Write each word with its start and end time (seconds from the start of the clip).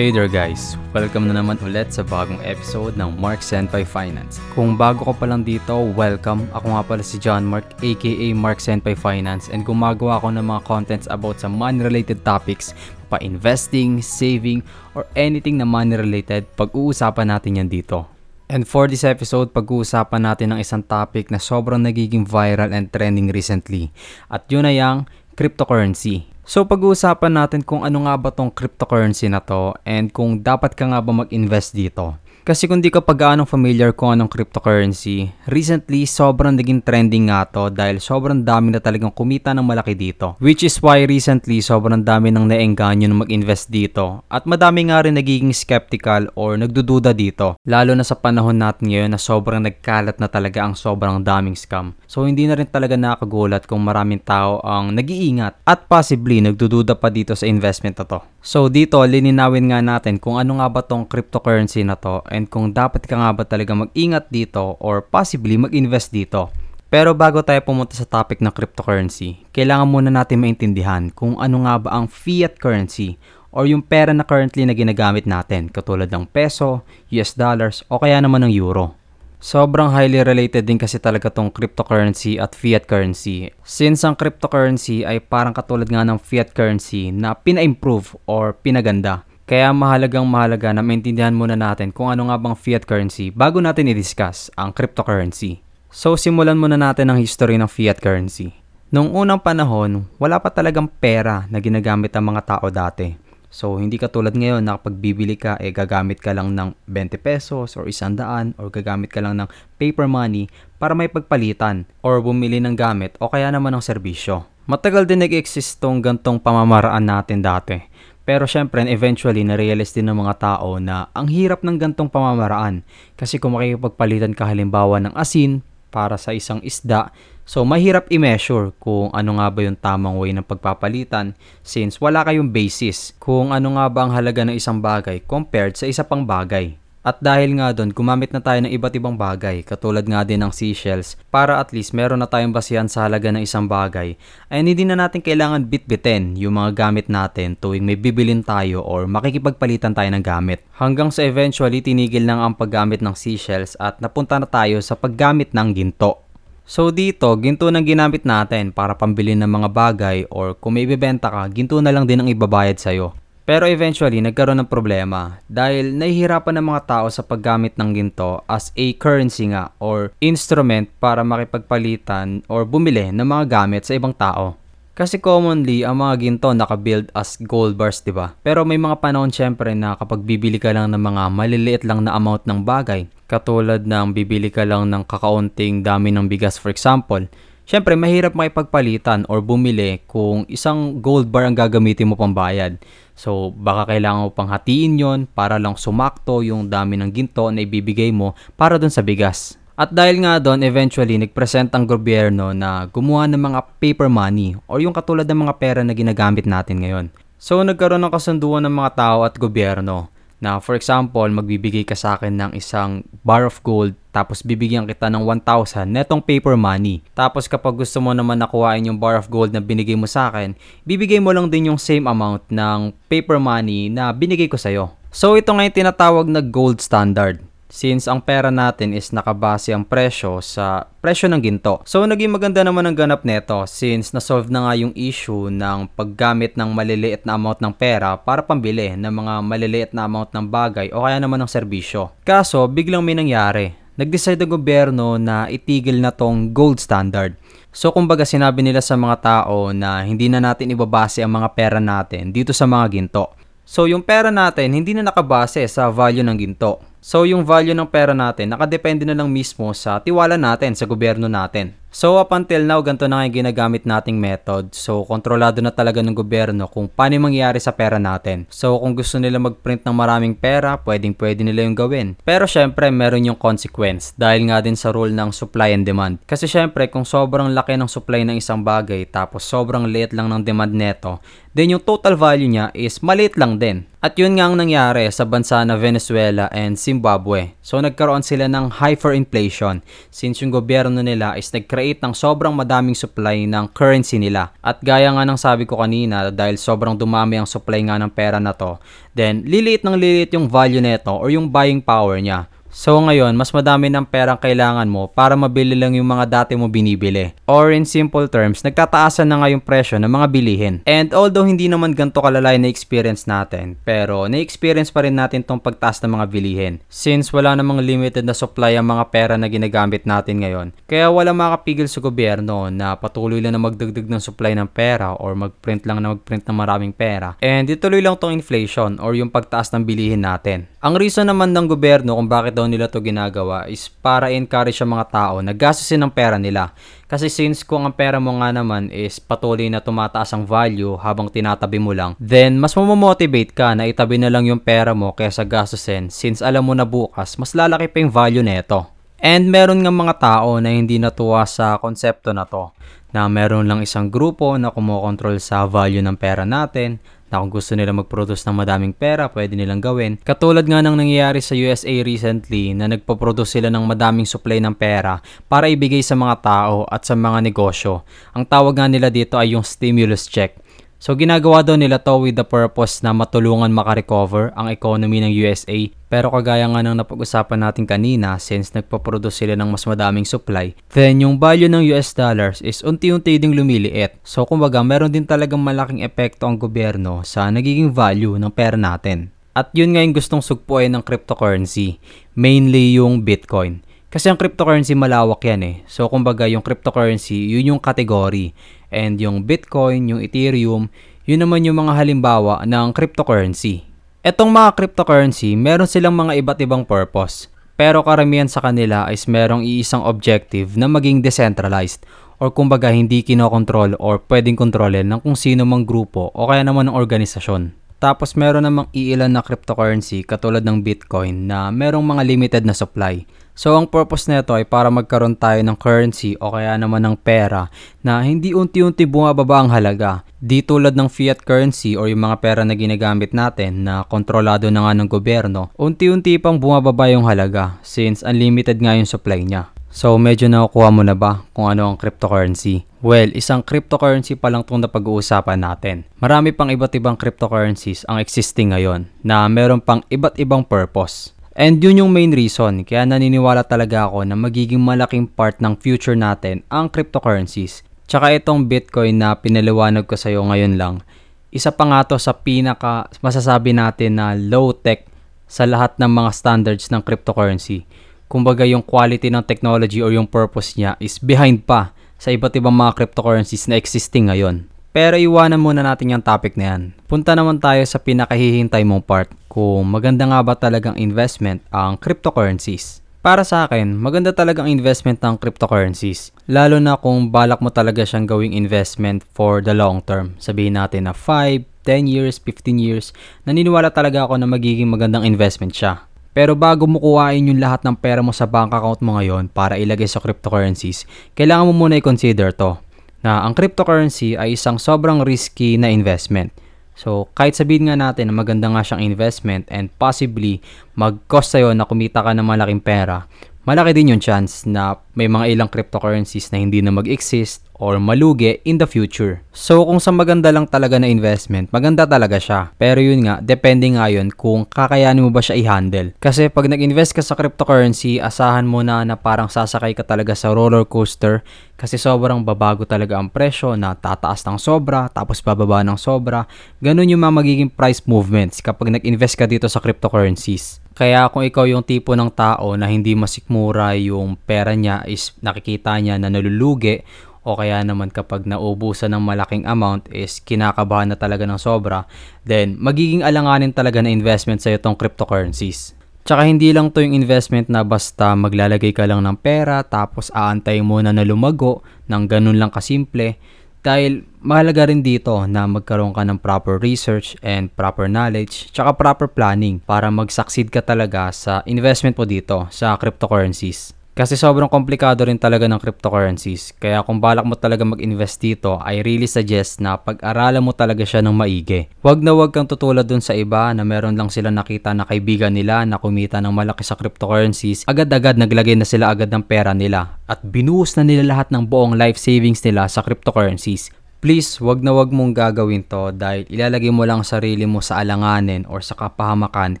Hey 0.00 0.08
there 0.08 0.32
guys! 0.32 0.80
Welcome 0.96 1.28
na 1.28 1.36
naman 1.36 1.60
ulit 1.60 1.92
sa 1.92 2.00
bagong 2.00 2.40
episode 2.40 2.96
ng 2.96 3.20
Mark 3.20 3.44
Senpai 3.44 3.84
Finance. 3.84 4.40
Kung 4.56 4.72
bago 4.72 5.04
ka 5.04 5.12
pa 5.12 5.28
lang 5.28 5.44
dito, 5.44 5.76
welcome. 5.92 6.48
Ako 6.56 6.72
nga 6.72 6.80
pala 6.88 7.04
si 7.04 7.20
John 7.20 7.44
Mark 7.44 7.68
aka 7.84 8.32
Mark 8.32 8.64
Senpai 8.64 8.96
Finance 8.96 9.52
and 9.52 9.60
gumagawa 9.60 10.16
ako 10.16 10.32
ng 10.32 10.46
mga 10.48 10.64
contents 10.64 11.04
about 11.12 11.44
sa 11.44 11.52
money-related 11.52 12.24
topics 12.24 12.72
pa 13.12 13.20
investing, 13.20 14.00
saving, 14.00 14.64
or 14.96 15.04
anything 15.20 15.60
na 15.60 15.68
money-related, 15.68 16.48
pag-uusapan 16.56 17.36
natin 17.36 17.60
yan 17.60 17.68
dito. 17.68 18.08
And 18.48 18.64
for 18.64 18.88
this 18.88 19.04
episode, 19.04 19.52
pag-uusapan 19.52 20.24
natin 20.24 20.56
ng 20.56 20.64
isang 20.64 20.80
topic 20.80 21.28
na 21.28 21.36
sobrang 21.36 21.84
nagiging 21.84 22.24
viral 22.24 22.72
and 22.72 22.88
trending 22.88 23.28
recently. 23.28 23.92
At 24.32 24.48
yun 24.48 24.64
ay 24.64 24.80
ang 24.80 25.12
cryptocurrency. 25.34 26.30
So 26.46 26.66
pag-uusapan 26.66 27.30
natin 27.30 27.60
kung 27.62 27.86
ano 27.86 28.08
nga 28.08 28.18
ba 28.18 28.34
tong 28.34 28.50
cryptocurrency 28.50 29.30
na 29.30 29.38
to 29.38 29.76
and 29.86 30.10
kung 30.10 30.42
dapat 30.42 30.74
ka 30.74 30.88
nga 30.88 30.98
ba 30.98 31.12
mag-invest 31.14 31.76
dito. 31.76 32.18
Kasi 32.40 32.64
kung 32.64 32.80
di 32.80 32.88
ka 32.88 33.04
pa 33.04 33.12
gaano 33.12 33.44
familiar 33.44 33.92
kung 33.92 34.16
anong 34.16 34.32
cryptocurrency, 34.32 35.28
recently 35.44 36.08
sobrang 36.08 36.56
naging 36.56 36.80
trending 36.80 37.28
nga 37.28 37.44
to 37.44 37.68
dahil 37.68 38.00
sobrang 38.00 38.40
dami 38.40 38.72
na 38.72 38.80
talagang 38.80 39.12
kumita 39.12 39.52
ng 39.52 39.60
malaki 39.60 39.92
dito. 39.92 40.40
Which 40.40 40.64
is 40.64 40.80
why 40.80 41.04
recently 41.04 41.60
sobrang 41.60 42.00
dami 42.00 42.32
nang 42.32 42.48
naengganyo 42.48 43.12
na 43.12 43.20
mag-invest 43.20 43.68
dito. 43.68 44.24
At 44.32 44.48
madami 44.48 44.88
nga 44.88 45.04
rin 45.04 45.20
nagiging 45.20 45.52
skeptical 45.52 46.32
or 46.32 46.56
nagdududa 46.56 47.12
dito. 47.12 47.60
Lalo 47.68 47.92
na 47.92 48.08
sa 48.08 48.16
panahon 48.16 48.56
natin 48.56 48.88
ngayon 48.88 49.12
na 49.12 49.20
sobrang 49.20 49.60
nagkalat 49.60 50.16
na 50.16 50.32
talaga 50.32 50.64
ang 50.64 50.72
sobrang 50.72 51.20
daming 51.20 51.60
scam. 51.60 51.92
So 52.08 52.24
hindi 52.24 52.48
na 52.48 52.56
rin 52.56 52.72
talaga 52.72 52.96
nakagulat 52.96 53.68
kung 53.68 53.84
maraming 53.84 54.24
tao 54.24 54.64
ang 54.64 54.96
nag-iingat 54.96 55.60
at 55.68 55.84
possibly 55.92 56.40
nagdududa 56.40 56.96
pa 56.96 57.12
dito 57.12 57.36
sa 57.36 57.44
investment 57.44 58.00
na 58.00 58.08
to. 58.08 58.18
So 58.40 58.72
dito 58.72 58.96
lininawin 59.04 59.68
nga 59.68 59.84
natin 59.84 60.16
kung 60.16 60.40
ano 60.40 60.56
nga 60.56 60.72
ba 60.72 60.80
tong 60.80 61.04
cryptocurrency 61.04 61.84
na 61.84 62.00
to 62.00 62.24
and 62.30 62.48
kung 62.48 62.70
dapat 62.70 63.04
ka 63.04 63.18
nga 63.18 63.34
ba 63.34 63.44
talaga 63.44 63.74
mag-ingat 63.74 64.30
dito 64.30 64.78
or 64.78 65.02
possibly 65.02 65.58
mag-invest 65.58 66.14
dito. 66.14 66.48
Pero 66.90 67.14
bago 67.14 67.38
tayo 67.42 67.62
pumunta 67.62 67.94
sa 67.94 68.02
topic 68.02 68.42
ng 68.42 68.50
cryptocurrency, 68.50 69.46
kailangan 69.54 69.86
muna 69.86 70.10
natin 70.10 70.42
maintindihan 70.42 71.06
kung 71.14 71.38
ano 71.38 71.62
nga 71.62 71.78
ba 71.78 71.90
ang 71.94 72.10
fiat 72.10 72.58
currency 72.58 73.14
or 73.54 73.66
yung 73.66 73.82
pera 73.82 74.10
na 74.10 74.26
currently 74.26 74.66
na 74.66 74.74
ginagamit 74.74 75.22
natin 75.22 75.70
katulad 75.70 76.10
ng 76.10 76.26
peso, 76.30 76.82
US 77.14 77.38
dollars 77.38 77.86
o 77.86 78.02
kaya 78.02 78.18
naman 78.18 78.42
ng 78.46 78.54
euro. 78.58 78.98
Sobrang 79.40 79.88
highly 79.88 80.20
related 80.20 80.68
din 80.68 80.76
kasi 80.76 81.00
talaga 81.00 81.32
tong 81.32 81.48
cryptocurrency 81.48 82.36
at 82.36 82.52
fiat 82.52 82.84
currency. 82.84 83.48
Since 83.64 84.04
ang 84.04 84.18
cryptocurrency 84.18 85.00
ay 85.00 85.22
parang 85.24 85.56
katulad 85.56 85.88
nga 85.88 86.04
ng 86.04 86.20
fiat 86.20 86.52
currency 86.52 87.08
na 87.08 87.32
pina-improve 87.32 88.12
or 88.28 88.52
pinaganda. 88.52 89.24
Kaya 89.50 89.74
mahalagang 89.74 90.30
mahalaga 90.30 90.70
na 90.70 90.78
maintindihan 90.78 91.34
muna 91.34 91.58
natin 91.58 91.90
kung 91.90 92.06
ano 92.06 92.30
nga 92.30 92.38
bang 92.38 92.54
fiat 92.54 92.86
currency 92.86 93.34
bago 93.34 93.58
natin 93.58 93.90
i-discuss 93.90 94.46
ang 94.54 94.70
cryptocurrency. 94.70 95.58
So 95.90 96.14
simulan 96.14 96.54
muna 96.54 96.78
natin 96.78 97.10
ang 97.10 97.18
history 97.18 97.58
ng 97.58 97.66
fiat 97.66 97.98
currency. 97.98 98.54
Noong 98.94 99.10
unang 99.10 99.42
panahon, 99.42 100.06
wala 100.22 100.38
pa 100.38 100.54
talagang 100.54 100.86
pera 100.86 101.50
na 101.50 101.58
ginagamit 101.58 102.14
ang 102.14 102.30
mga 102.30 102.46
tao 102.46 102.70
dati. 102.70 103.10
So, 103.50 103.82
hindi 103.82 103.98
katulad 103.98 104.30
ngayon 104.38 104.62
na 104.62 104.78
kapag 104.78 105.02
bibili 105.02 105.34
ka, 105.34 105.58
eh, 105.58 105.74
gagamit 105.74 106.22
ka 106.22 106.30
lang 106.30 106.54
ng 106.54 106.70
20 106.86 107.18
pesos 107.18 107.74
or 107.74 107.90
100 107.90 108.54
or 108.62 108.70
gagamit 108.70 109.10
ka 109.10 109.18
lang 109.18 109.42
ng 109.42 109.50
paper 109.74 110.06
money 110.06 110.46
para 110.78 110.94
may 110.94 111.10
pagpalitan 111.10 111.90
or 112.06 112.22
bumili 112.22 112.62
ng 112.62 112.78
gamit 112.78 113.18
o 113.18 113.26
kaya 113.26 113.50
naman 113.50 113.74
ng 113.74 113.82
serbisyo. 113.82 114.46
Matagal 114.70 115.10
din 115.10 115.18
nag-exist 115.18 115.82
tong 115.82 115.98
gantong 115.98 116.38
pamamaraan 116.38 117.02
natin 117.02 117.42
dati. 117.42 117.82
Pero 118.30 118.46
syempre, 118.46 118.86
eventually, 118.86 119.42
na-realize 119.42 119.90
din 119.90 120.06
ng 120.06 120.22
mga 120.22 120.38
tao 120.38 120.78
na 120.78 121.10
ang 121.18 121.26
hirap 121.26 121.66
ng 121.66 121.74
gantong 121.74 122.06
pamamaraan. 122.06 122.86
Kasi 123.18 123.42
kung 123.42 123.58
makikipagpalitan 123.58 124.38
ka 124.38 124.46
halimbawa 124.46 125.02
ng 125.02 125.18
asin 125.18 125.66
para 125.90 126.14
sa 126.14 126.30
isang 126.30 126.62
isda, 126.62 127.10
So, 127.42 127.66
mahirap 127.66 128.06
i-measure 128.14 128.70
kung 128.78 129.10
ano 129.10 129.42
nga 129.42 129.50
ba 129.50 129.66
yung 129.66 129.74
tamang 129.74 130.14
way 130.22 130.30
ng 130.30 130.46
pagpapalitan 130.46 131.34
since 131.66 131.98
wala 131.98 132.22
kayong 132.22 132.54
basis 132.54 133.10
kung 133.18 133.50
ano 133.50 133.74
nga 133.74 133.90
ba 133.90 134.06
ang 134.06 134.14
halaga 134.14 134.46
ng 134.46 134.54
isang 134.54 134.78
bagay 134.78 135.18
compared 135.26 135.74
sa 135.74 135.90
isa 135.90 136.06
pang 136.06 136.22
bagay. 136.22 136.78
At 137.00 137.16
dahil 137.24 137.56
nga 137.56 137.72
doon, 137.72 137.96
gumamit 137.96 138.28
na 138.28 138.44
tayo 138.44 138.60
ng 138.60 138.76
iba't 138.76 138.92
ibang 138.92 139.16
bagay, 139.16 139.64
katulad 139.64 140.04
nga 140.04 140.20
din 140.20 140.44
ng 140.44 140.52
seashells, 140.52 141.16
para 141.32 141.56
at 141.56 141.72
least 141.72 141.96
meron 141.96 142.20
na 142.20 142.28
tayong 142.28 142.52
basihan 142.52 142.92
sa 142.92 143.08
halaga 143.08 143.32
ng 143.32 143.40
isang 143.40 143.64
bagay. 143.64 144.20
Ay 144.52 144.60
hindi 144.60 144.84
na 144.84 145.00
natin 145.00 145.24
kailangan 145.24 145.64
bitbitin 145.64 146.36
yung 146.36 146.60
mga 146.60 146.76
gamit 146.76 147.08
natin 147.08 147.56
tuwing 147.56 147.88
may 147.88 147.96
bibilin 147.96 148.44
tayo 148.44 148.84
or 148.84 149.08
makikipagpalitan 149.08 149.96
tayo 149.96 150.12
ng 150.12 150.20
gamit. 150.20 150.60
Hanggang 150.76 151.08
sa 151.08 151.24
eventually 151.24 151.80
tinigil 151.80 152.28
lang 152.28 152.36
ang 152.36 152.52
paggamit 152.52 153.00
ng 153.00 153.16
seashells 153.16 153.80
at 153.80 153.96
napunta 154.04 154.36
na 154.36 154.44
tayo 154.44 154.84
sa 154.84 154.92
paggamit 154.92 155.56
ng 155.56 155.72
ginto. 155.72 156.20
So 156.68 156.92
dito, 156.92 157.32
ginto 157.40 157.72
nang 157.72 157.88
ginamit 157.88 158.28
natin 158.28 158.76
para 158.76 158.92
pambili 158.92 159.32
ng 159.32 159.48
mga 159.48 159.68
bagay 159.72 160.18
or 160.28 160.52
kung 160.52 160.76
may 160.76 160.84
ibebenta 160.84 161.32
ka, 161.32 161.48
ginto 161.48 161.80
na 161.80 161.96
lang 161.96 162.04
din 162.04 162.20
ang 162.20 162.28
ibabayad 162.28 162.76
sa'yo. 162.76 163.19
Pero 163.50 163.66
eventually, 163.66 164.22
nagkaroon 164.22 164.62
ng 164.62 164.70
problema 164.70 165.42
dahil 165.50 165.98
nahihirapan 165.98 166.62
ng 166.62 166.70
mga 166.70 166.82
tao 166.86 167.10
sa 167.10 167.26
paggamit 167.26 167.74
ng 167.74 167.90
ginto 167.98 168.46
as 168.46 168.70
a 168.78 168.94
currency 168.94 169.50
nga 169.50 169.74
or 169.82 170.14
instrument 170.22 170.86
para 171.02 171.26
makipagpalitan 171.26 172.46
or 172.46 172.62
bumili 172.62 173.10
ng 173.10 173.26
mga 173.26 173.50
gamit 173.50 173.82
sa 173.82 173.98
ibang 173.98 174.14
tao. 174.14 174.54
Kasi 174.94 175.18
commonly, 175.18 175.82
ang 175.82 175.98
mga 175.98 176.14
ginto 176.22 176.54
naka-build 176.54 177.10
as 177.10 177.42
gold 177.42 177.74
bars, 177.74 177.98
di 178.06 178.14
ba? 178.14 178.38
Pero 178.46 178.62
may 178.62 178.78
mga 178.78 179.02
panahon 179.02 179.34
syempre 179.34 179.74
na 179.74 179.98
kapag 179.98 180.22
bibili 180.22 180.62
ka 180.62 180.70
lang 180.70 180.94
ng 180.94 181.02
mga 181.02 181.22
maliliit 181.34 181.82
lang 181.82 182.06
na 182.06 182.14
amount 182.14 182.46
ng 182.46 182.62
bagay, 182.62 183.10
Katulad 183.30 183.86
ng 183.86 184.10
bibili 184.10 184.50
ka 184.50 184.66
lang 184.66 184.90
ng 184.90 185.06
kakaunting 185.06 185.86
dami 185.86 186.10
ng 186.10 186.26
bigas 186.26 186.58
for 186.58 186.66
example, 186.66 187.22
syempre 187.70 187.94
mahirap 187.94 188.34
makipagpalitan 188.34 189.22
or 189.30 189.38
bumili 189.38 190.02
kung 190.10 190.42
isang 190.50 190.98
gold 190.98 191.30
bar 191.30 191.46
ang 191.46 191.54
gagamitin 191.54 192.10
mo 192.10 192.18
pang 192.18 192.34
bayad. 192.34 192.82
So 193.14 193.54
baka 193.54 193.94
kailangan 193.94 194.26
mo 194.26 194.30
pang 194.34 194.50
hatiin 194.50 194.98
yon 194.98 195.20
para 195.30 195.62
lang 195.62 195.78
sumakto 195.78 196.42
yung 196.42 196.66
dami 196.66 196.98
ng 196.98 197.14
ginto 197.14 197.46
na 197.54 197.62
ibibigay 197.62 198.10
mo 198.10 198.34
para 198.58 198.74
dun 198.74 198.90
sa 198.90 199.06
bigas. 199.06 199.54
At 199.80 199.96
dahil 199.96 200.20
nga 200.20 200.36
doon, 200.36 200.60
eventually, 200.60 201.16
nagpresent 201.16 201.72
ang 201.72 201.88
gobyerno 201.88 202.52
na 202.52 202.84
gumawa 202.84 203.24
ng 203.24 203.40
mga 203.40 203.60
paper 203.80 204.12
money 204.12 204.52
or 204.68 204.76
yung 204.76 204.92
katulad 204.92 205.24
ng 205.24 205.48
mga 205.48 205.56
pera 205.56 205.80
na 205.80 205.96
ginagamit 205.96 206.44
natin 206.44 206.84
ngayon. 206.84 207.08
So, 207.40 207.64
nagkaroon 207.64 208.04
ng 208.04 208.12
kasunduan 208.12 208.68
ng 208.68 208.76
mga 208.76 208.92
tao 208.92 209.24
at 209.24 209.40
gobyerno 209.40 210.12
na 210.40 210.56
for 210.58 210.72
example, 210.72 211.28
magbibigay 211.28 211.84
ka 211.84 211.92
sa 211.92 212.16
akin 212.16 212.32
ng 212.32 212.50
isang 212.56 213.04
bar 213.20 213.44
of 213.44 213.60
gold 213.60 213.92
tapos 214.10 214.42
bibigyan 214.42 214.88
kita 214.88 215.06
ng 215.12 215.22
1,000 215.22 215.86
netong 215.86 216.24
paper 216.24 216.56
money. 216.56 217.04
Tapos 217.14 217.46
kapag 217.46 217.78
gusto 217.78 218.00
mo 218.00 218.10
naman 218.10 218.40
nakuhain 218.40 218.82
yung 218.88 218.98
bar 218.98 219.20
of 219.20 219.28
gold 219.28 219.52
na 219.52 219.60
binigay 219.60 219.94
mo 219.94 220.08
sa 220.08 220.32
akin, 220.32 220.56
bibigay 220.82 221.20
mo 221.20 221.30
lang 221.30 221.46
din 221.52 221.70
yung 221.70 221.78
same 221.78 222.08
amount 222.08 222.42
ng 222.48 222.90
paper 223.06 223.38
money 223.38 223.92
na 223.92 224.10
binigay 224.10 224.48
ko 224.48 224.56
sa'yo. 224.56 224.96
So 225.12 225.36
ito 225.36 225.52
nga 225.52 225.62
yung 225.62 225.76
tinatawag 225.76 226.26
na 226.26 226.40
gold 226.42 226.80
standard 226.80 227.49
since 227.70 228.10
ang 228.10 228.18
pera 228.20 228.50
natin 228.50 228.92
is 228.92 229.14
nakabase 229.14 229.70
ang 229.70 229.86
presyo 229.86 230.42
sa 230.42 230.90
presyo 230.98 231.30
ng 231.30 231.40
ginto. 231.40 231.80
So 231.86 232.02
naging 232.02 232.34
maganda 232.34 232.66
naman 232.66 232.84
ang 232.84 232.98
ganap 232.98 233.22
nito 233.22 233.64
since 233.70 234.10
na-solve 234.10 234.50
na 234.50 234.66
nga 234.66 234.72
yung 234.76 234.92
issue 234.98 235.48
ng 235.48 235.94
paggamit 235.94 236.58
ng 236.58 236.68
maliliit 236.74 237.22
na 237.24 237.38
amount 237.38 237.62
ng 237.62 237.72
pera 237.72 238.18
para 238.18 238.42
pambili 238.42 238.98
ng 238.98 239.08
mga 239.08 239.34
maliliit 239.46 239.90
na 239.94 240.04
amount 240.10 240.34
ng 240.34 240.50
bagay 240.50 240.90
o 240.90 241.06
kaya 241.06 241.22
naman 241.22 241.40
ng 241.40 241.48
serbisyo. 241.48 242.10
Kaso 242.26 242.66
biglang 242.66 243.06
may 243.06 243.14
nangyari. 243.14 243.72
Nag-decide 243.94 244.42
ang 244.42 244.52
gobyerno 244.58 245.20
na 245.20 245.46
itigil 245.46 246.02
na 246.02 246.10
tong 246.10 246.50
gold 246.50 246.82
standard. 246.82 247.38
So 247.70 247.94
kumbaga 247.94 248.26
sinabi 248.26 248.66
nila 248.66 248.82
sa 248.82 248.98
mga 248.98 249.16
tao 249.22 249.70
na 249.70 250.02
hindi 250.02 250.26
na 250.26 250.42
natin 250.42 250.74
ibabase 250.74 251.22
ang 251.22 251.38
mga 251.38 251.48
pera 251.54 251.78
natin 251.78 252.34
dito 252.34 252.50
sa 252.50 252.66
mga 252.66 252.86
ginto. 252.90 253.30
So 253.62 253.86
yung 253.86 254.02
pera 254.02 254.34
natin 254.34 254.74
hindi 254.74 254.90
na 254.90 255.06
nakabase 255.06 255.62
sa 255.70 255.86
value 255.94 256.26
ng 256.26 256.34
ginto 256.34 256.89
So 257.00 257.24
yung 257.24 257.48
value 257.48 257.72
ng 257.72 257.88
pera 257.88 258.12
natin 258.12 258.52
nakadepende 258.52 259.08
na 259.08 259.16
lang 259.16 259.32
mismo 259.32 259.72
sa 259.72 260.04
tiwala 260.04 260.36
natin 260.36 260.76
sa 260.76 260.84
gobyerno 260.84 261.32
natin. 261.32 261.72
So 261.90 262.22
up 262.22 262.30
until 262.30 262.62
now, 262.62 262.78
ganito 262.86 263.10
na 263.10 263.18
nga 263.18 263.26
yung 263.26 263.36
ginagamit 263.42 263.82
nating 263.82 264.14
method. 264.14 264.70
So 264.70 265.02
kontrolado 265.02 265.58
na 265.58 265.74
talaga 265.74 265.98
ng 265.98 266.14
gobyerno 266.14 266.70
kung 266.70 266.86
paano 266.86 267.18
mangyayari 267.18 267.58
sa 267.58 267.74
pera 267.74 267.98
natin. 267.98 268.46
So 268.46 268.78
kung 268.78 268.94
gusto 268.94 269.18
nila 269.18 269.42
mag-print 269.42 269.82
ng 269.82 269.98
maraming 269.98 270.38
pera, 270.38 270.78
pwedeng 270.86 271.18
pwede 271.18 271.42
nila 271.42 271.66
yung 271.66 271.74
gawin. 271.74 272.14
Pero 272.22 272.46
syempre, 272.46 272.94
meron 272.94 273.26
yung 273.26 273.34
consequence 273.34 274.14
dahil 274.14 274.46
nga 274.46 274.62
din 274.62 274.78
sa 274.78 274.94
rule 274.94 275.10
ng 275.10 275.34
supply 275.34 275.74
and 275.74 275.82
demand. 275.82 276.22
Kasi 276.30 276.46
syempre, 276.46 276.86
kung 276.86 277.02
sobrang 277.02 277.50
laki 277.50 277.74
ng 277.74 277.90
supply 277.90 278.22
ng 278.22 278.38
isang 278.38 278.62
bagay 278.62 279.10
tapos 279.10 279.42
sobrang 279.42 279.90
liit 279.90 280.14
lang 280.14 280.30
ng 280.30 280.46
demand 280.46 280.70
neto, 280.70 281.18
then 281.58 281.74
yung 281.74 281.82
total 281.82 282.14
value 282.14 282.46
niya 282.46 282.70
is 282.70 283.02
maliit 283.02 283.34
lang 283.34 283.58
din. 283.58 283.90
At 284.00 284.16
yun 284.16 284.40
nga 284.40 284.48
ang 284.48 284.56
nangyari 284.56 285.04
sa 285.12 285.28
bansa 285.28 285.60
na 285.60 285.76
Venezuela 285.76 286.48
and 286.56 286.80
Zimbabwe. 286.80 287.52
So 287.60 287.76
nagkaroon 287.84 288.24
sila 288.24 288.48
ng 288.48 288.80
hyperinflation 288.80 289.84
since 290.08 290.40
yung 290.40 290.48
gobyerno 290.48 291.04
nila 291.04 291.36
is 291.36 291.52
nag 291.52 291.68
mag-create 291.80 292.04
ng 292.04 292.12
sobrang 292.12 292.52
madaming 292.52 292.92
supply 292.92 293.48
ng 293.48 293.64
currency 293.72 294.20
nila. 294.20 294.52
At 294.60 294.84
gaya 294.84 295.08
nga 295.16 295.24
ng 295.24 295.40
sabi 295.40 295.64
ko 295.64 295.80
kanina, 295.80 296.28
dahil 296.28 296.60
sobrang 296.60 296.92
dumami 296.92 297.40
ang 297.40 297.48
supply 297.48 297.80
nga 297.88 297.96
ng 297.96 298.12
pera 298.12 298.36
na 298.36 298.52
to, 298.52 298.76
then 299.16 299.40
liliit 299.48 299.80
ng 299.80 299.96
liliit 299.96 300.36
yung 300.36 300.44
value 300.44 300.84
neto 300.84 301.16
or 301.16 301.32
yung 301.32 301.48
buying 301.48 301.80
power 301.80 302.20
niya. 302.20 302.44
So 302.70 302.94
ngayon, 303.02 303.34
mas 303.34 303.50
madami 303.50 303.90
ng 303.90 304.06
perang 304.06 304.38
kailangan 304.38 304.86
mo 304.86 305.10
para 305.10 305.34
mabili 305.34 305.74
lang 305.74 305.98
yung 305.98 306.06
mga 306.06 306.46
dati 306.46 306.54
mo 306.54 306.70
binibili. 306.70 307.34
Or 307.50 307.74
in 307.74 307.82
simple 307.82 308.30
terms, 308.30 308.62
nagtataasan 308.62 309.26
na 309.26 309.42
nga 309.42 309.50
yung 309.50 309.58
presyo 309.58 309.98
ng 309.98 310.06
mga 310.06 310.26
bilihin. 310.30 310.74
And 310.86 311.10
although 311.10 311.42
hindi 311.42 311.66
naman 311.66 311.98
ganito 311.98 312.22
kalalay 312.22 312.62
na 312.62 312.70
experience 312.70 313.26
natin, 313.26 313.74
pero 313.82 314.30
na-experience 314.30 314.94
pa 314.94 315.02
rin 315.02 315.18
natin 315.18 315.42
tong 315.42 315.58
pagtaas 315.58 315.98
ng 316.00 316.14
mga 316.14 316.26
bilihin. 316.30 316.74
Since 316.86 317.34
wala 317.34 317.58
namang 317.58 317.82
limited 317.82 318.22
na 318.22 318.38
supply 318.38 318.78
ang 318.78 318.86
mga 318.86 319.04
pera 319.10 319.34
na 319.34 319.50
ginagamit 319.50 320.06
natin 320.06 320.46
ngayon, 320.46 320.70
kaya 320.86 321.10
wala 321.10 321.34
makapigil 321.34 321.90
sa 321.90 321.98
gobyerno 321.98 322.70
na 322.70 322.94
patuloy 322.94 323.42
lang 323.42 323.58
na 323.58 323.62
magdagdag 323.62 324.06
ng 324.06 324.22
supply 324.22 324.54
ng 324.54 324.70
pera 324.70 325.18
or 325.18 325.34
magprint 325.34 325.90
lang 325.90 325.98
na 325.98 326.14
magprint 326.14 326.46
ng 326.46 326.54
maraming 326.54 326.94
pera. 326.94 327.34
And 327.42 327.66
ituloy 327.66 327.98
lang 327.98 328.14
tong 328.22 328.30
inflation 328.30 329.02
or 329.02 329.18
yung 329.18 329.34
pagtaas 329.34 329.74
ng 329.74 329.82
bilihin 329.82 330.22
natin. 330.22 330.69
Ang 330.80 330.96
reason 330.96 331.28
naman 331.28 331.52
ng 331.52 331.68
gobyerno 331.68 332.16
kung 332.16 332.24
bakit 332.24 332.56
daw 332.56 332.64
nila 332.64 332.88
to 332.88 333.04
ginagawa 333.04 333.68
is 333.68 333.92
para 333.92 334.32
encourage 334.32 334.80
sa 334.80 334.88
mga 334.88 335.12
tao 335.12 335.44
na 335.44 335.52
gastusin 335.52 336.00
ang 336.00 336.08
pera 336.08 336.40
nila. 336.40 336.72
Kasi 337.04 337.28
since 337.28 337.60
kung 337.60 337.84
ang 337.84 337.92
pera 337.92 338.16
mo 338.16 338.32
nga 338.40 338.48
naman 338.48 338.88
is 338.88 339.20
patuloy 339.20 339.68
na 339.68 339.84
tumataas 339.84 340.32
ang 340.32 340.48
value 340.48 340.96
habang 340.96 341.28
tinatabi 341.28 341.76
mo 341.76 341.92
lang, 341.92 342.16
then 342.16 342.56
mas 342.56 342.72
mamomotivate 342.72 343.52
ka 343.52 343.76
na 343.76 343.92
itabi 343.92 344.16
na 344.16 344.32
lang 344.32 344.48
yung 344.48 344.56
pera 344.56 344.96
mo 344.96 345.12
kaysa 345.12 345.44
gastusin 345.44 346.08
since 346.08 346.40
alam 346.40 346.64
mo 346.64 346.72
na 346.72 346.88
bukas 346.88 347.36
mas 347.36 347.52
lalaki 347.52 347.84
pa 347.92 348.00
yung 348.00 348.08
value 348.16 348.40
nito. 348.40 348.88
And 349.20 349.52
meron 349.52 349.84
nga 349.84 349.92
mga 349.92 350.16
tao 350.16 350.64
na 350.64 350.72
hindi 350.72 350.96
natuwa 350.96 351.44
sa 351.44 351.76
konsepto 351.76 352.32
na 352.32 352.48
to 352.48 352.72
na 353.10 353.26
meron 353.26 353.66
lang 353.66 353.82
isang 353.82 354.10
grupo 354.10 354.54
na 354.58 354.70
kumokontrol 354.70 355.38
sa 355.42 355.66
value 355.66 356.02
ng 356.02 356.16
pera 356.18 356.46
natin 356.46 357.02
na 357.30 357.38
kung 357.38 357.50
gusto 357.54 357.78
nila 357.78 357.94
mag-produce 357.94 358.42
ng 358.42 358.58
madaming 358.58 358.90
pera, 358.90 359.30
pwede 359.30 359.54
nilang 359.54 359.78
gawin. 359.78 360.18
Katulad 360.18 360.66
nga 360.66 360.82
ng 360.82 360.98
nangyayari 360.98 361.38
sa 361.38 361.54
USA 361.54 361.94
recently 362.02 362.74
na 362.74 362.90
nagpo-produce 362.90 363.54
sila 363.56 363.70
ng 363.70 363.86
madaming 363.86 364.26
supply 364.26 364.58
ng 364.58 364.74
pera 364.74 365.22
para 365.46 365.70
ibigay 365.70 366.02
sa 366.02 366.18
mga 366.18 366.42
tao 366.42 366.76
at 366.90 367.06
sa 367.06 367.14
mga 367.14 367.38
negosyo. 367.46 368.02
Ang 368.34 368.42
tawag 368.50 368.74
nga 368.74 368.90
nila 368.90 369.14
dito 369.14 369.38
ay 369.38 369.54
yung 369.54 369.62
stimulus 369.62 370.26
check. 370.26 370.58
So 371.00 371.16
ginagawa 371.16 371.64
daw 371.64 371.80
nila 371.80 371.96
to 371.96 372.20
with 372.20 372.36
the 372.36 372.44
purpose 372.44 373.00
na 373.00 373.16
matulungan 373.16 373.72
makarecover 373.72 374.52
ang 374.52 374.68
economy 374.68 375.24
ng 375.24 375.32
USA. 375.32 375.88
Pero 376.12 376.28
kagaya 376.28 376.68
nga 376.68 376.84
ng 376.84 377.00
napag-usapan 377.00 377.56
natin 377.56 377.88
kanina 377.88 378.36
since 378.36 378.76
nagpaproduce 378.76 379.40
sila 379.40 379.56
ng 379.56 379.72
mas 379.72 379.88
madaming 379.88 380.28
supply, 380.28 380.76
then 380.92 381.24
yung 381.24 381.40
value 381.40 381.72
ng 381.72 381.88
US 381.96 382.12
dollars 382.12 382.60
is 382.60 382.84
unti-unti 382.84 383.40
ding 383.40 383.56
lumiliit. 383.56 384.20
So 384.28 384.44
kumbaga 384.44 384.84
meron 384.84 385.08
din 385.08 385.24
talagang 385.24 385.64
malaking 385.64 386.04
epekto 386.04 386.44
ang 386.44 386.60
gobyerno 386.60 387.24
sa 387.24 387.48
nagiging 387.48 387.96
value 387.96 388.36
ng 388.36 388.52
pera 388.52 388.76
natin. 388.76 389.32
At 389.56 389.72
yun 389.72 389.96
nga 389.96 390.04
yung 390.04 390.12
gustong 390.12 390.44
sugpuin 390.44 390.92
ng 390.92 391.00
cryptocurrency, 391.00 391.96
mainly 392.36 393.00
yung 393.00 393.24
Bitcoin. 393.24 393.80
Kasi 394.10 394.26
ang 394.26 394.34
cryptocurrency 394.34 394.98
malawak 394.98 395.38
yan 395.46 395.62
eh. 395.62 395.76
So 395.86 396.10
kumbaga 396.10 396.44
yung 396.50 396.66
cryptocurrency, 396.66 397.56
yun 397.56 397.72
yung 397.72 397.80
category. 397.80 398.50
And 398.90 399.16
yung 399.22 399.46
Bitcoin, 399.46 400.10
yung 400.10 400.20
Ethereum, 400.20 400.90
yun 401.24 401.40
naman 401.40 401.62
yung 401.62 401.78
mga 401.78 401.94
halimbawa 401.94 402.66
ng 402.66 402.90
cryptocurrency. 402.90 403.86
Etong 404.20 404.52
mga 404.52 404.76
cryptocurrency, 404.76 405.56
meron 405.56 405.88
silang 405.88 406.12
mga 406.12 406.36
iba't 406.44 406.58
ibang 406.60 406.84
purpose. 406.84 407.48
Pero 407.80 408.04
karamihan 408.04 408.44
sa 408.44 408.60
kanila 408.60 409.08
is 409.08 409.24
merong 409.24 409.64
iisang 409.64 410.04
objective 410.04 410.76
na 410.76 410.84
maging 410.84 411.24
decentralized 411.24 412.04
or 412.36 412.52
kumbaga 412.52 412.92
hindi 412.92 413.24
kinokontrol 413.24 413.96
or 413.96 414.20
pwedeng 414.28 414.52
kontrolin 414.52 415.08
ng 415.08 415.24
kung 415.24 415.32
sino 415.32 415.64
mang 415.64 415.88
grupo 415.88 416.28
o 416.36 416.44
kaya 416.44 416.60
naman 416.60 416.92
ng 416.92 416.96
organisasyon. 416.96 417.72
Tapos 418.00 418.32
meron 418.32 418.64
namang 418.64 418.88
iilan 418.96 419.32
na 419.32 419.44
cryptocurrency 419.44 420.24
katulad 420.24 420.64
ng 420.64 420.80
Bitcoin 420.80 421.48
na 421.48 421.68
merong 421.68 422.04
mga 422.04 422.22
limited 422.24 422.64
na 422.64 422.72
supply. 422.72 423.24
So 423.54 423.76
ang 423.76 423.90
purpose 423.90 424.30
nito 424.30 424.56
ay 424.56 424.64
para 424.64 424.88
magkaroon 424.88 425.36
tayo 425.36 425.60
ng 425.60 425.76
currency 425.76 426.38
o 426.40 426.54
kaya 426.54 426.78
naman 426.80 427.04
ng 427.04 427.16
pera 427.20 427.68
na 428.00 428.24
hindi 428.24 428.56
unti-unti 428.56 429.04
bumababa 429.04 429.64
ang 429.64 429.70
halaga. 429.74 430.24
Di 430.40 430.64
tulad 430.64 430.96
ng 430.96 431.12
fiat 431.12 431.44
currency 431.44 432.00
o 432.00 432.08
yung 432.08 432.24
mga 432.24 432.40
pera 432.40 432.62
na 432.64 432.72
ginagamit 432.72 433.36
natin 433.36 433.84
na 433.84 434.08
kontrolado 434.08 434.72
na 434.72 434.88
nga 434.88 434.92
ng 434.96 435.08
gobyerno, 435.10 435.68
unti-unti 435.76 436.40
pang 436.40 436.56
bumababa 436.56 437.12
yung 437.12 437.28
halaga 437.28 437.76
since 437.84 438.24
unlimited 438.24 438.80
nga 438.80 438.96
yung 438.96 439.08
supply 439.08 439.44
niya. 439.44 439.68
So 439.90 440.14
medyo 440.22 440.46
nakukuha 440.46 440.88
mo 440.94 441.02
na 441.02 441.18
ba 441.18 441.42
kung 441.50 441.66
ano 441.66 441.90
ang 441.90 441.98
cryptocurrency? 441.98 442.86
Well, 443.02 443.34
isang 443.34 443.66
cryptocurrency 443.66 444.38
pa 444.38 444.46
lang 444.46 444.62
itong 444.62 444.86
napag-uusapan 444.86 445.58
natin. 445.58 446.06
Marami 446.22 446.54
pang 446.54 446.70
iba't 446.70 446.94
ibang 446.94 447.18
cryptocurrencies 447.18 448.06
ang 448.06 448.22
existing 448.22 448.70
ngayon 448.70 449.10
na 449.26 449.50
meron 449.50 449.82
pang 449.82 450.06
iba't 450.06 450.38
ibang 450.38 450.62
purpose. 450.62 451.34
And 451.58 451.82
yun 451.82 451.98
yung 451.98 452.14
main 452.14 452.30
reason 452.30 452.86
kaya 452.86 453.02
naniniwala 453.02 453.66
talaga 453.66 454.06
ako 454.06 454.22
na 454.22 454.38
magiging 454.38 454.78
malaking 454.78 455.26
part 455.26 455.58
ng 455.58 455.74
future 455.82 456.14
natin 456.14 456.62
ang 456.70 456.86
cryptocurrencies. 456.86 457.82
Tsaka 458.06 458.30
itong 458.38 458.70
Bitcoin 458.70 459.18
na 459.18 459.34
pinaliwanag 459.34 460.06
ko 460.06 460.14
sa 460.14 460.30
iyo 460.30 460.46
ngayon 460.46 460.78
lang, 460.78 461.02
isa 461.50 461.74
pa 461.74 461.82
nga 461.90 462.06
to 462.06 462.18
sa 462.22 462.34
pinaka 462.38 463.10
masasabi 463.18 463.74
natin 463.74 464.22
na 464.22 464.38
low-tech 464.38 465.10
sa 465.50 465.66
lahat 465.66 465.98
ng 465.98 466.10
mga 466.10 466.30
standards 466.30 466.86
ng 466.94 467.02
cryptocurrency. 467.02 467.82
Kumbaga 468.30 468.62
yung 468.62 468.86
quality 468.86 469.26
ng 469.34 469.42
technology 469.42 469.98
or 469.98 470.14
yung 470.14 470.30
purpose 470.30 470.78
niya 470.78 470.94
is 471.02 471.18
behind 471.18 471.66
pa 471.66 471.90
sa 472.14 472.30
iba't 472.30 472.54
ibang 472.54 472.78
mga 472.78 472.94
cryptocurrencies 472.94 473.66
na 473.66 473.74
existing 473.74 474.30
ngayon. 474.30 474.69
Pero 474.90 475.14
iwanan 475.14 475.62
muna 475.62 475.86
natin 475.86 476.18
yung 476.18 476.24
topic 476.26 476.58
na 476.58 476.74
yan. 476.74 476.82
Punta 477.06 477.38
naman 477.38 477.62
tayo 477.62 477.78
sa 477.86 478.02
pinakahihintay 478.02 478.82
mong 478.82 479.06
part 479.06 479.30
kung 479.46 479.86
maganda 479.86 480.26
nga 480.26 480.42
ba 480.42 480.58
talagang 480.58 480.98
investment 480.98 481.62
ang 481.70 481.94
cryptocurrencies. 481.94 482.98
Para 483.22 483.46
sa 483.46 483.70
akin, 483.70 483.94
maganda 483.94 484.34
talagang 484.34 484.66
investment 484.66 485.22
ng 485.22 485.38
cryptocurrencies. 485.38 486.34
Lalo 486.50 486.82
na 486.82 486.98
kung 486.98 487.30
balak 487.30 487.62
mo 487.62 487.70
talaga 487.70 488.02
siyang 488.02 488.26
gawing 488.26 488.56
investment 488.56 489.22
for 489.30 489.62
the 489.62 489.76
long 489.76 490.02
term. 490.02 490.34
Sabihin 490.42 490.74
natin 490.74 491.06
na 491.06 491.14
5, 491.14 491.62
10 491.86 492.10
years, 492.10 492.42
15 492.42 492.80
years, 492.80 493.14
naniniwala 493.46 493.94
talaga 493.94 494.26
ako 494.26 494.42
na 494.42 494.50
magiging 494.50 494.90
magandang 494.90 495.22
investment 495.22 495.70
siya. 495.70 496.02
Pero 496.34 496.58
bago 496.58 496.86
mo 496.90 496.98
kuhain 497.02 497.46
yung 497.46 497.62
lahat 497.62 497.82
ng 497.86 497.94
pera 497.98 498.22
mo 498.22 498.30
sa 498.34 498.46
bank 498.46 498.74
account 498.74 499.02
mo 499.02 499.18
ngayon 499.18 499.50
para 499.50 499.78
ilagay 499.78 500.06
sa 500.06 500.22
cryptocurrencies, 500.22 501.06
kailangan 501.34 501.70
mo 501.70 501.86
muna 501.86 501.98
i-consider 501.98 502.54
to 502.54 502.78
na 503.20 503.44
ang 503.44 503.52
cryptocurrency 503.52 504.36
ay 504.36 504.56
isang 504.56 504.80
sobrang 504.80 505.24
risky 505.24 505.76
na 505.76 505.92
investment. 505.92 506.52
So, 507.00 507.32
kahit 507.32 507.56
sabihin 507.56 507.88
nga 507.88 507.96
natin 507.96 508.28
na 508.28 508.34
maganda 508.36 508.68
nga 508.68 508.84
siyang 508.84 509.00
investment 509.00 509.64
and 509.72 509.88
possibly 509.96 510.60
mag-cost 510.92 511.56
sa'yo 511.56 511.72
na 511.72 511.88
kumita 511.88 512.20
ka 512.20 512.36
ng 512.36 512.44
malaking 512.44 512.84
pera, 512.84 513.24
malaki 513.68 513.92
din 513.92 514.16
yung 514.16 514.22
chance 514.22 514.64
na 514.64 514.96
may 515.12 515.28
mga 515.28 515.52
ilang 515.52 515.68
cryptocurrencies 515.68 516.48
na 516.48 516.62
hindi 516.62 516.80
na 516.80 516.94
mag-exist 516.94 517.66
or 517.80 517.96
malugi 517.96 518.60
in 518.68 518.76
the 518.76 518.84
future. 518.84 519.40
So 519.56 519.88
kung 519.88 519.98
sa 520.04 520.12
maganda 520.12 520.52
lang 520.52 520.68
talaga 520.68 521.00
na 521.00 521.08
investment, 521.08 521.72
maganda 521.72 522.04
talaga 522.04 522.36
siya. 522.36 522.72
Pero 522.76 523.00
yun 523.00 523.24
nga, 523.24 523.40
depende 523.40 523.88
nga 523.96 524.12
yun 524.12 524.28
kung 524.28 524.68
kakayanin 524.68 525.24
mo 525.24 525.32
ba 525.32 525.40
siya 525.40 525.56
i-handle. 525.56 526.12
Kasi 526.20 526.52
pag 526.52 526.68
nag-invest 526.68 527.16
ka 527.16 527.24
sa 527.24 527.34
cryptocurrency, 527.34 528.20
asahan 528.20 528.68
mo 528.68 528.84
na 528.84 529.02
na 529.02 529.16
parang 529.16 529.48
sasakay 529.48 529.96
ka 529.96 530.04
talaga 530.04 530.36
sa 530.36 530.52
roller 530.52 530.84
coaster 530.84 531.40
kasi 531.80 531.96
sobrang 531.96 532.44
babago 532.44 532.84
talaga 532.84 533.16
ang 533.16 533.32
presyo 533.32 533.72
na 533.72 533.96
tataas 533.96 534.44
ng 534.44 534.60
sobra 534.60 535.08
tapos 535.08 535.40
bababa 535.40 535.80
ng 535.80 535.96
sobra. 535.96 536.44
Ganun 536.84 537.08
yung 537.08 537.24
mga 537.24 537.34
magiging 537.40 537.70
price 537.72 538.04
movements 538.04 538.60
kapag 538.60 538.92
nag-invest 538.92 539.40
ka 539.40 539.48
dito 539.48 539.64
sa 539.72 539.80
cryptocurrencies. 539.80 540.84
Kaya 541.00 541.32
kung 541.32 541.48
ikaw 541.48 541.64
yung 541.64 541.80
tipo 541.80 542.12
ng 542.12 542.28
tao 542.28 542.76
na 542.76 542.84
hindi 542.84 543.16
masikmura 543.16 543.96
yung 543.96 544.36
pera 544.36 544.76
niya 544.76 545.00
is 545.08 545.32
nakikita 545.40 545.96
niya 545.96 546.20
na 546.20 546.28
nalulugi 546.28 547.00
o 547.40 547.56
kaya 547.56 547.80
naman 547.80 548.12
kapag 548.12 548.44
naubusan 548.44 549.16
ng 549.16 549.24
malaking 549.24 549.64
amount 549.64 550.12
is 550.12 550.44
kinakabahan 550.44 551.08
na 551.08 551.16
talaga 551.16 551.48
ng 551.48 551.56
sobra, 551.56 552.04
then 552.44 552.76
magiging 552.76 553.24
alanganin 553.24 553.72
talaga 553.72 554.04
na 554.04 554.12
investment 554.12 554.60
sa 554.60 554.76
itong 554.76 554.92
cryptocurrencies. 554.92 555.96
Tsaka 556.20 556.44
hindi 556.44 556.68
lang 556.68 556.92
to 556.92 557.00
yung 557.00 557.16
investment 557.16 557.72
na 557.72 557.80
basta 557.80 558.36
maglalagay 558.36 558.92
ka 558.92 559.08
lang 559.08 559.24
ng 559.24 559.40
pera 559.40 559.80
tapos 559.80 560.28
aantay 560.36 560.84
mo 560.84 561.00
na 561.00 561.16
na 561.16 561.24
lumago 561.24 561.80
ng 562.12 562.28
ganun 562.28 562.60
lang 562.60 562.68
kasimple 562.68 563.40
dahil 563.80 564.24
mahalaga 564.40 564.88
rin 564.88 565.04
dito 565.04 565.44
na 565.48 565.68
magkaroon 565.68 566.12
ka 566.16 566.24
ng 566.24 566.40
proper 566.40 566.80
research 566.80 567.36
and 567.44 567.72
proper 567.76 568.08
knowledge 568.08 568.72
tsaka 568.72 568.96
proper 568.96 569.28
planning 569.28 569.80
para 569.84 570.08
mag-succeed 570.08 570.68
ka 570.68 570.84
talaga 570.84 571.32
sa 571.32 571.64
investment 571.64 572.16
mo 572.16 572.24
dito 572.24 572.68
sa 572.72 572.96
cryptocurrencies. 572.96 573.99
Kasi 574.10 574.34
sobrang 574.34 574.66
komplikado 574.66 575.22
rin 575.22 575.38
talaga 575.38 575.70
ng 575.70 575.78
cryptocurrencies. 575.78 576.74
Kaya 576.76 577.00
kung 577.06 577.22
balak 577.22 577.46
mo 577.46 577.54
talaga 577.54 577.86
mag-invest 577.86 578.42
dito, 578.42 578.76
I 578.82 579.06
really 579.06 579.30
suggest 579.30 579.78
na 579.78 579.96
pag-aralan 579.96 580.60
mo 580.60 580.74
talaga 580.74 581.06
siya 581.06 581.22
ng 581.22 581.32
maigi. 581.32 581.86
Huwag 582.02 582.20
na 582.20 582.34
huwag 582.34 582.50
kang 582.50 582.66
tutulad 582.66 583.06
dun 583.06 583.22
sa 583.22 583.38
iba 583.38 583.70
na 583.70 583.86
meron 583.86 584.18
lang 584.18 584.28
sila 584.28 584.50
nakita 584.50 584.90
na 584.92 585.06
kaibigan 585.06 585.54
nila 585.54 585.86
na 585.86 586.02
kumita 586.02 586.42
ng 586.42 586.50
malaki 586.50 586.82
sa 586.82 586.98
cryptocurrencies. 586.98 587.86
Agad-agad 587.86 588.34
naglagay 588.34 588.74
na 588.74 588.84
sila 588.84 589.14
agad 589.14 589.30
ng 589.30 589.46
pera 589.46 589.72
nila 589.72 590.18
at 590.26 590.42
binuhos 590.42 590.98
na 590.98 591.06
nila 591.06 591.24
lahat 591.30 591.54
ng 591.54 591.70
buong 591.70 591.94
life 591.94 592.18
savings 592.18 592.60
nila 592.66 592.90
sa 592.90 593.06
cryptocurrencies. 593.06 593.94
Please, 594.20 594.60
wag 594.60 594.84
na 594.84 594.92
wag 594.92 595.16
mong 595.16 595.32
gagawin 595.32 595.80
to 595.80 596.12
dahil 596.12 596.44
ilalagay 596.52 596.92
mo 596.92 597.08
lang 597.08 597.24
sarili 597.24 597.64
mo 597.64 597.80
sa 597.80 598.04
alanganin 598.04 598.68
or 598.68 598.84
sa 598.84 598.92
kapahamakan 598.92 599.80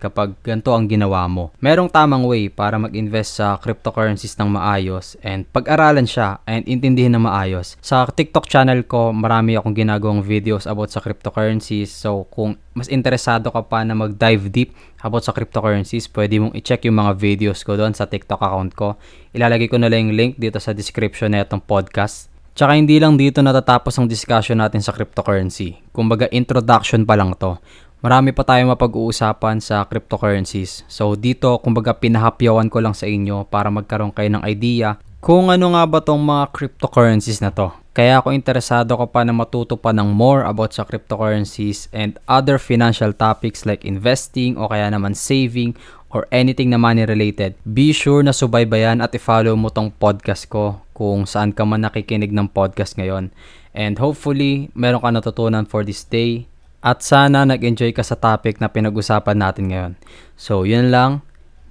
kapag 0.00 0.32
ganito 0.40 0.72
ang 0.72 0.88
ginawa 0.88 1.28
mo. 1.28 1.52
Merong 1.60 1.92
tamang 1.92 2.24
way 2.24 2.48
para 2.48 2.80
mag-invest 2.80 3.36
sa 3.36 3.60
cryptocurrencies 3.60 4.40
ng 4.40 4.48
maayos 4.48 5.20
and 5.20 5.44
pag-aralan 5.52 6.08
siya 6.08 6.40
and 6.48 6.64
intindihin 6.64 7.12
na 7.12 7.20
maayos. 7.20 7.76
Sa 7.84 8.08
TikTok 8.08 8.48
channel 8.48 8.80
ko, 8.88 9.12
marami 9.12 9.60
akong 9.60 9.76
ginagawang 9.76 10.24
videos 10.24 10.64
about 10.64 10.88
sa 10.88 11.04
cryptocurrencies. 11.04 11.92
So, 11.92 12.24
kung 12.32 12.56
mas 12.72 12.88
interesado 12.88 13.52
ka 13.52 13.60
pa 13.68 13.84
na 13.84 13.92
mag-dive 13.92 14.48
deep 14.48 14.72
about 15.04 15.20
sa 15.20 15.36
cryptocurrencies, 15.36 16.08
pwede 16.16 16.40
mong 16.40 16.56
i-check 16.56 16.88
yung 16.88 16.96
mga 16.96 17.12
videos 17.20 17.60
ko 17.60 17.76
doon 17.76 17.92
sa 17.92 18.08
TikTok 18.08 18.40
account 18.40 18.72
ko. 18.72 18.96
Ilalagay 19.36 19.68
ko 19.68 19.76
na 19.76 19.92
lang 19.92 20.08
yung 20.08 20.16
link 20.16 20.32
dito 20.40 20.56
sa 20.56 20.72
description 20.72 21.36
na 21.36 21.44
itong 21.44 21.60
podcast. 21.60 22.29
Tsaka 22.54 22.76
hindi 22.76 23.00
lang 23.00 23.16
dito 23.16 23.40
natatapos 23.40 23.96
ang 23.96 24.06
discussion 24.10 24.60
natin 24.60 24.82
sa 24.82 24.92
cryptocurrency. 24.92 25.80
Kumbaga 25.94 26.26
introduction 26.34 27.06
pa 27.06 27.16
lang 27.16 27.32
to. 27.38 27.56
Marami 28.00 28.32
pa 28.32 28.42
tayong 28.48 28.72
mapag-uusapan 28.72 29.60
sa 29.60 29.84
cryptocurrencies. 29.84 30.88
So 30.88 31.12
dito, 31.14 31.60
kumbaga 31.60 31.92
pinahapyawan 31.92 32.72
ko 32.72 32.80
lang 32.80 32.96
sa 32.96 33.04
inyo 33.04 33.44
para 33.44 33.68
magkaroon 33.68 34.12
kayo 34.12 34.32
ng 34.32 34.44
idea 34.48 34.96
kung 35.20 35.52
ano 35.52 35.76
nga 35.76 35.84
ba 35.84 36.00
tong 36.00 36.24
mga 36.24 36.48
cryptocurrencies 36.48 37.44
na 37.44 37.52
to. 37.52 37.68
Kaya 37.92 38.24
ako 38.24 38.32
interesado 38.32 38.96
ko 38.96 39.04
pa 39.04 39.20
na 39.20 39.36
matuto 39.36 39.76
pa 39.76 39.92
ng 39.92 40.16
more 40.16 40.48
about 40.48 40.72
sa 40.72 40.88
cryptocurrencies 40.88 41.92
and 41.92 42.16
other 42.24 42.56
financial 42.56 43.12
topics 43.12 43.68
like 43.68 43.84
investing 43.84 44.56
o 44.56 44.64
kaya 44.72 44.88
naman 44.88 45.12
saving 45.12 45.76
or 46.10 46.26
anything 46.34 46.70
na 46.70 46.78
money 46.78 47.06
related, 47.06 47.54
be 47.62 47.94
sure 47.94 48.22
na 48.22 48.34
subaybayan 48.34 49.00
at 49.00 49.14
i-follow 49.14 49.54
mo 49.54 49.70
tong 49.70 49.94
podcast 49.94 50.50
ko 50.50 50.82
kung 50.92 51.24
saan 51.24 51.54
ka 51.54 51.64
man 51.64 51.86
nakikinig 51.86 52.34
ng 52.34 52.50
podcast 52.50 52.98
ngayon. 52.98 53.32
And 53.72 53.96
hopefully, 53.96 54.68
meron 54.76 55.00
ka 55.00 55.10
natutunan 55.14 55.64
for 55.64 55.86
this 55.86 56.04
day. 56.04 56.50
At 56.84 57.00
sana 57.00 57.46
nag-enjoy 57.46 57.96
ka 57.96 58.04
sa 58.04 58.18
topic 58.18 58.58
na 58.58 58.68
pinag-usapan 58.68 59.38
natin 59.38 59.72
ngayon. 59.72 59.92
So, 60.36 60.68
yun 60.68 60.92
lang. 60.92 61.24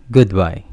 Goodbye. 0.09 0.65